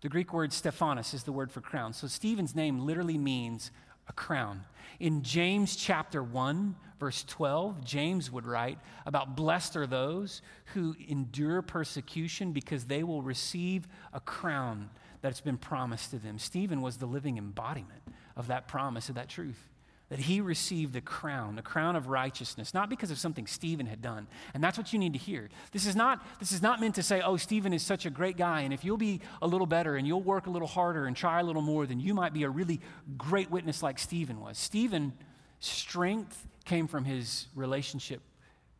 [0.00, 1.92] The Greek word Stephanos is the word for crown.
[1.92, 3.70] So Stephen's name literally means
[4.08, 4.64] a crown.
[4.98, 10.42] In James chapter 1, verse 12, James would write about blessed are those
[10.74, 14.90] who endure persecution because they will receive a crown
[15.22, 16.38] that's been promised to them.
[16.38, 18.02] Stephen was the living embodiment
[18.36, 19.69] of that promise, of that truth
[20.10, 24.02] that he received the crown, the crown of righteousness, not because of something Stephen had
[24.02, 24.26] done.
[24.52, 25.48] And that's what you need to hear.
[25.72, 28.36] This is not, this is not meant to say, oh, Stephen is such a great
[28.36, 31.16] guy, and if you'll be a little better and you'll work a little harder and
[31.16, 32.80] try a little more, then you might be a really
[33.16, 34.58] great witness like Stephen was.
[34.58, 35.12] Stephen's
[35.60, 38.20] strength came from his relationship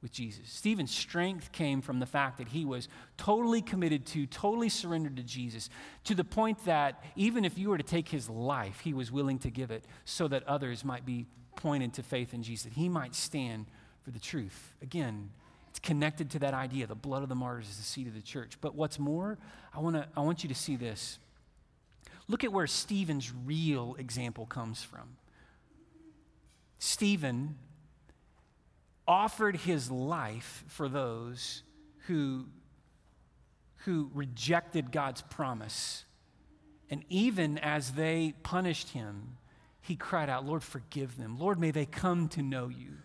[0.03, 0.49] with Jesus.
[0.49, 5.23] Stephen's strength came from the fact that he was totally committed to, totally surrendered to
[5.23, 5.69] Jesus,
[6.05, 9.39] to the point that even if you were to take his life, he was willing
[9.41, 11.27] to give it so that others might be
[11.57, 13.67] pointed to faith in Jesus, that he might stand
[14.03, 14.73] for the truth.
[14.81, 15.31] Again,
[15.69, 18.23] it's connected to that idea the blood of the martyrs is the seed of the
[18.23, 18.57] church.
[18.61, 19.39] But what's more,
[19.75, 21.19] I, wanna, I want you to see this.
[22.27, 25.17] Look at where Stephen's real example comes from.
[26.79, 27.57] Stephen
[29.07, 31.63] offered his life for those
[32.07, 32.47] who,
[33.85, 36.05] who rejected God's promise.
[36.91, 39.37] And even as they punished him,
[39.81, 41.39] he cried out, Lord, forgive them.
[41.39, 42.99] Lord, may they come to know you.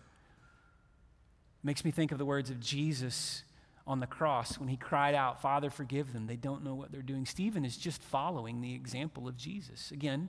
[1.62, 3.42] Makes me think of the words of Jesus
[3.86, 6.26] on the cross when he cried out, Father, forgive them.
[6.26, 7.24] They don't know what they're doing.
[7.26, 9.90] Stephen is just following the example of Jesus.
[9.90, 10.28] Again,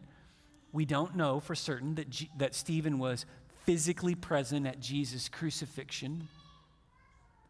[0.71, 3.25] we don't know for certain that, G- that Stephen was
[3.67, 6.29] physically present at Jesus' crucifixion.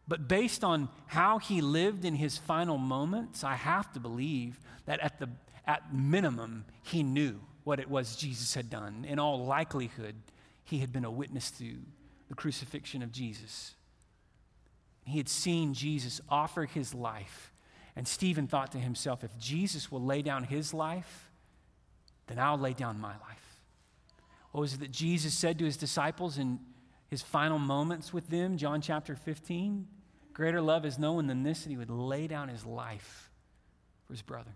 [0.08, 4.98] But based on how he lived in his final moments, I have to believe that
[5.00, 5.28] at, the,
[5.64, 9.06] at minimum, he knew what it was Jesus had done.
[9.08, 10.16] In all likelihood,
[10.64, 11.76] he had been a witness to
[12.28, 13.74] the crucifixion of Jesus.
[15.04, 17.52] He had seen Jesus offer his life.
[17.94, 21.30] And Stephen thought to himself, if Jesus will lay down his life,
[22.26, 23.37] then I'll lay down my life.
[24.52, 26.58] What was it that Jesus said to his disciples in
[27.08, 28.56] his final moments with them?
[28.56, 29.86] John chapter 15.
[30.32, 33.30] Greater love is no one than this, that he would lay down his life
[34.06, 34.54] for his brother.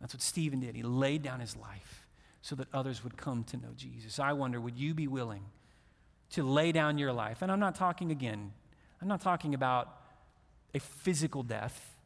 [0.00, 0.74] That's what Stephen did.
[0.74, 2.06] He laid down his life
[2.42, 4.18] so that others would come to know Jesus.
[4.18, 5.44] I wonder, would you be willing
[6.32, 7.40] to lay down your life?
[7.40, 8.52] And I'm not talking again,
[9.00, 9.88] I'm not talking about
[10.74, 11.96] a physical death.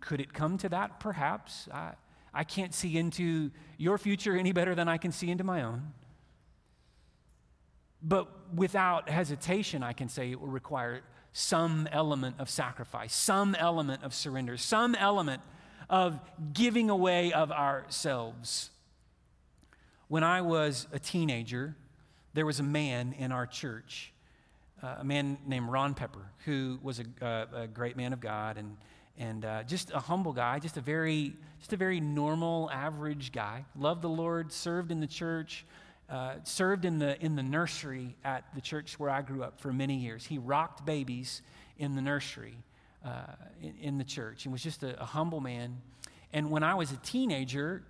[0.00, 0.98] Could it come to that?
[0.98, 1.68] Perhaps.
[1.72, 1.92] I,
[2.32, 5.92] I can't see into your future any better than I can see into my own.
[8.02, 11.02] But without hesitation, I can say it will require
[11.32, 15.42] some element of sacrifice, some element of surrender, some element
[15.88, 16.18] of
[16.52, 18.70] giving away of ourselves.
[20.08, 21.76] When I was a teenager,
[22.32, 24.12] there was a man in our church,
[24.82, 28.56] uh, a man named Ron Pepper, who was a, uh, a great man of God
[28.56, 28.76] and,
[29.20, 33.66] and uh, just a humble guy, just a very, just a very normal, average guy.
[33.76, 35.66] Loved the Lord, served in the church,
[36.08, 39.74] uh, served in the, in the nursery at the church where I grew up for
[39.74, 40.24] many years.
[40.24, 41.42] He rocked babies
[41.78, 42.56] in the nursery
[43.04, 45.82] uh, in, in, the church and was just a, a humble man.
[46.32, 47.84] And when I was a teenager,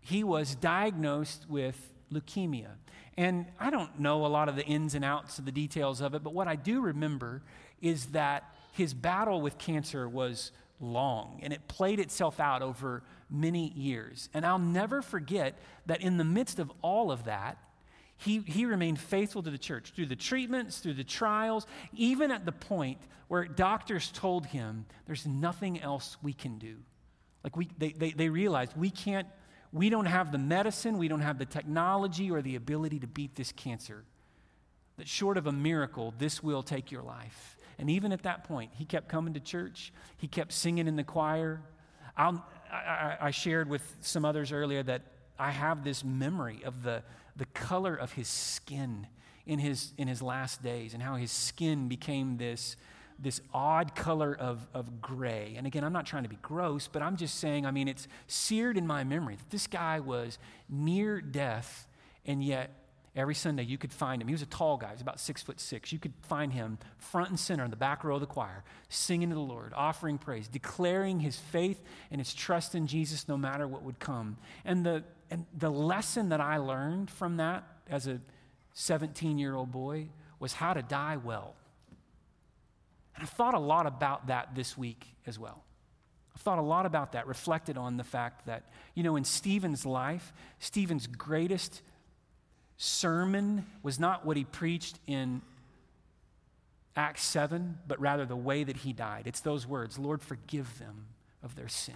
[0.00, 1.76] he was diagnosed with
[2.12, 2.70] leukemia.
[3.16, 6.14] And I don't know a lot of the ins and outs of the details of
[6.14, 7.42] it, but what I do remember
[7.80, 10.50] is that his battle with cancer was
[10.82, 14.28] long and it played itself out over many years.
[14.34, 17.56] And I'll never forget that in the midst of all of that,
[18.16, 22.44] he, he remained faithful to the church through the treatments, through the trials, even at
[22.44, 26.76] the point where doctors told him, There's nothing else we can do.
[27.42, 29.26] Like we, they, they, they realized we can't,
[29.72, 33.34] we don't have the medicine, we don't have the technology or the ability to beat
[33.34, 34.04] this cancer.
[34.98, 37.56] That short of a miracle, this will take your life.
[37.78, 41.04] And even at that point, he kept coming to church, he kept singing in the
[41.04, 41.62] choir.
[42.16, 45.02] I'll, I, I shared with some others earlier that
[45.38, 47.02] I have this memory of the,
[47.36, 49.06] the color of his skin
[49.46, 52.76] in his, in his last days and how his skin became this,
[53.18, 55.54] this odd color of, of gray.
[55.56, 58.06] And again, I'm not trying to be gross, but I'm just saying, I mean, it's
[58.26, 61.86] seared in my memory that this guy was near death
[62.24, 62.70] and yet
[63.14, 64.28] Every Sunday, you could find him.
[64.28, 65.92] He was a tall guy, he was about six foot six.
[65.92, 69.28] You could find him front and center in the back row of the choir, singing
[69.28, 73.68] to the Lord, offering praise, declaring his faith and his trust in Jesus no matter
[73.68, 74.38] what would come.
[74.64, 78.18] And the, and the lesson that I learned from that as a
[78.72, 80.08] 17 year old boy
[80.40, 81.54] was how to die well.
[83.14, 85.62] And I thought a lot about that this week as well.
[86.34, 89.84] I thought a lot about that, reflected on the fact that, you know, in Stephen's
[89.84, 91.82] life, Stephen's greatest
[92.82, 95.40] sermon was not what he preached in
[96.96, 99.26] Acts 7, but rather the way that he died.
[99.26, 101.06] It's those words Lord, forgive them
[101.42, 101.94] of their sin.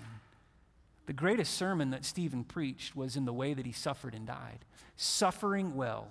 [1.07, 4.65] The greatest sermon that Stephen preached was in the way that he suffered and died.
[4.97, 6.09] Suffering well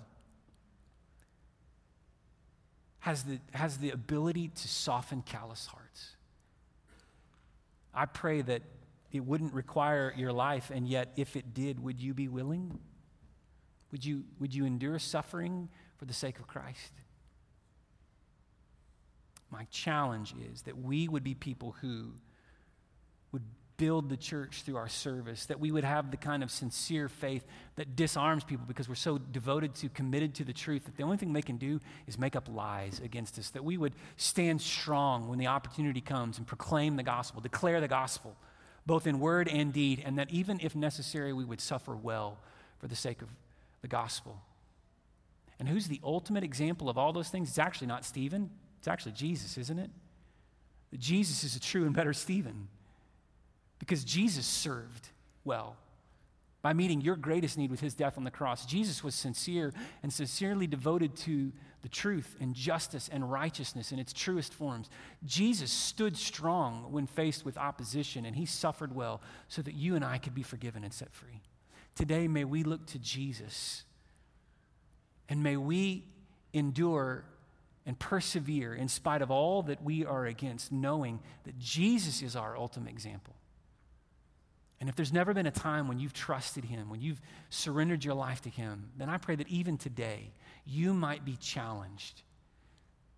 [3.00, 6.16] has the, has the ability to soften callous hearts.
[7.94, 8.62] I pray that
[9.10, 12.78] it wouldn't require your life, and yet, if it did, would you be willing?
[13.92, 16.92] Would you, would you endure suffering for the sake of Christ?
[19.50, 22.12] My challenge is that we would be people who
[23.32, 23.42] would
[23.76, 27.44] build the church through our service, that we would have the kind of sincere faith
[27.76, 31.16] that disarms people because we're so devoted to, committed to the truth that the only
[31.16, 35.28] thing they can do is make up lies against us, that we would stand strong
[35.28, 38.36] when the opportunity comes and proclaim the gospel, declare the gospel,
[38.84, 42.38] both in word and deed, and that even if necessary, we would suffer well
[42.78, 43.28] for the sake of
[43.86, 44.42] the gospel.
[45.60, 47.48] And who's the ultimate example of all those things?
[47.48, 49.90] It's actually not Stephen, it's actually Jesus, isn't it?
[50.98, 52.68] Jesus is a true and better Stephen
[53.78, 55.08] because Jesus served
[55.44, 55.76] well
[56.62, 58.66] by meeting your greatest need with his death on the cross.
[58.66, 59.72] Jesus was sincere
[60.02, 64.90] and sincerely devoted to the truth and justice and righteousness in its truest forms.
[65.24, 70.04] Jesus stood strong when faced with opposition and he suffered well so that you and
[70.04, 71.42] I could be forgiven and set free.
[71.96, 73.82] Today, may we look to Jesus
[75.28, 76.04] and may we
[76.52, 77.24] endure
[77.86, 82.56] and persevere in spite of all that we are against, knowing that Jesus is our
[82.56, 83.34] ultimate example.
[84.78, 88.14] And if there's never been a time when you've trusted Him, when you've surrendered your
[88.14, 90.32] life to Him, then I pray that even today
[90.66, 92.22] you might be challenged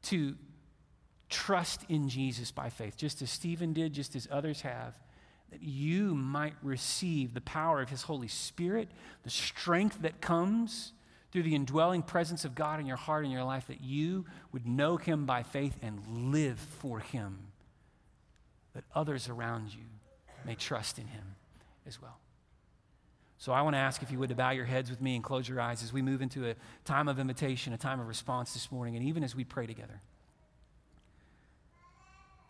[0.03, 0.37] to
[1.29, 4.95] trust in Jesus by faith, just as Stephen did, just as others have,
[5.51, 8.88] that you might receive the power of His Holy Spirit,
[9.22, 10.92] the strength that comes
[11.30, 14.66] through the indwelling presence of God in your heart and your life, that you would
[14.66, 17.38] know Him by faith and live for Him,
[18.74, 19.84] that others around you
[20.44, 21.36] may trust in Him
[21.86, 22.18] as well.
[23.38, 25.22] So I want to ask if you would to bow your heads with me and
[25.22, 28.53] close your eyes as we move into a time of invitation, a time of response
[28.53, 30.01] this morning, and even as we pray together.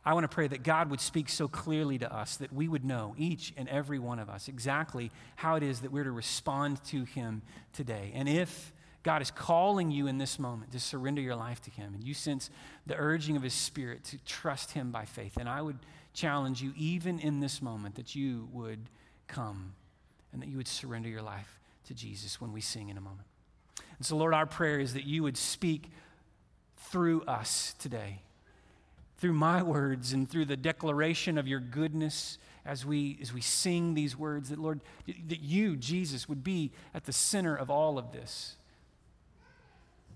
[0.04, 2.84] I want to pray that God would speak so clearly to us that we would
[2.84, 6.82] know, each and every one of us, exactly how it is that we're to respond
[6.84, 7.42] to Him
[7.72, 8.12] today.
[8.14, 8.72] And if
[9.02, 12.14] God is calling you in this moment to surrender your life to Him, and you
[12.14, 12.50] sense
[12.86, 15.78] the urging of His Spirit to trust Him by faith, and I would
[16.14, 18.88] challenge you, even in this moment, that you would
[19.26, 19.74] come
[20.32, 23.26] and that you would surrender your life to Jesus when we sing in a moment.
[23.98, 25.90] And so, Lord, our prayer is that you would speak
[26.76, 28.22] through us today,
[29.18, 33.94] through my words and through the declaration of your goodness as we, as we sing
[33.94, 38.12] these words, that, Lord, that you, Jesus, would be at the center of all of
[38.12, 38.56] this.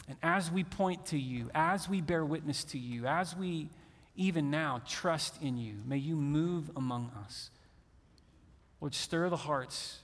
[0.09, 3.71] And as we point to you, as we bear witness to you, as we
[4.17, 7.51] even now trust in you, may you move among us.
[8.81, 10.01] Lord, stir the hearts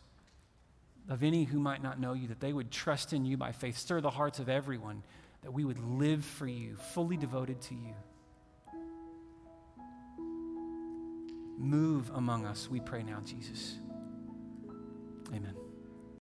[1.09, 3.76] of any who might not know you, that they would trust in you by faith.
[3.76, 5.03] Stir the hearts of everyone,
[5.42, 7.94] that we would live for you, fully devoted to you.
[11.59, 13.78] Move among us, we pray now, Jesus.
[15.34, 15.67] Amen.